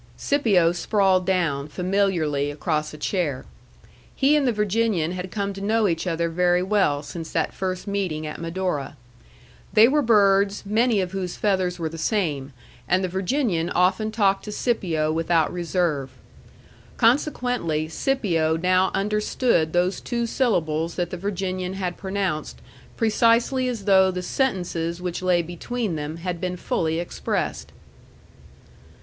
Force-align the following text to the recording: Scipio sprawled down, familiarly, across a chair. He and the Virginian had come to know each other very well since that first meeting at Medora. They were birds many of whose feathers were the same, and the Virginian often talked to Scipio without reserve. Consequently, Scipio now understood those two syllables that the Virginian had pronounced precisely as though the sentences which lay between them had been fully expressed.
Scipio 0.17 0.71
sprawled 0.71 1.27
down, 1.27 1.67
familiarly, 1.67 2.49
across 2.49 2.91
a 2.91 2.97
chair. 2.97 3.45
He 4.15 4.35
and 4.35 4.47
the 4.47 4.51
Virginian 4.51 5.11
had 5.11 5.29
come 5.29 5.53
to 5.53 5.61
know 5.61 5.87
each 5.87 6.07
other 6.07 6.27
very 6.27 6.63
well 6.63 7.03
since 7.03 7.31
that 7.31 7.53
first 7.53 7.85
meeting 7.87 8.25
at 8.25 8.41
Medora. 8.41 8.97
They 9.73 9.87
were 9.87 10.01
birds 10.01 10.63
many 10.65 11.01
of 11.01 11.11
whose 11.11 11.35
feathers 11.37 11.77
were 11.77 11.87
the 11.87 11.99
same, 11.99 12.51
and 12.87 13.03
the 13.03 13.07
Virginian 13.09 13.69
often 13.69 14.11
talked 14.11 14.43
to 14.45 14.51
Scipio 14.51 15.11
without 15.11 15.53
reserve. 15.53 16.09
Consequently, 16.97 17.87
Scipio 17.87 18.57
now 18.57 18.89
understood 18.95 19.71
those 19.71 20.01
two 20.01 20.25
syllables 20.25 20.95
that 20.95 21.11
the 21.11 21.15
Virginian 21.17 21.73
had 21.73 21.95
pronounced 21.95 22.57
precisely 22.97 23.67
as 23.67 23.85
though 23.85 24.09
the 24.09 24.23
sentences 24.23 24.99
which 24.99 25.21
lay 25.21 25.43
between 25.43 25.95
them 25.95 26.17
had 26.17 26.41
been 26.41 26.57
fully 26.57 26.97
expressed. 26.97 27.71